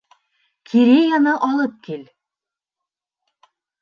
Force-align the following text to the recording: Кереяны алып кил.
Кереяны 0.69 1.33
алып 1.49 1.77
кил. 1.89 2.03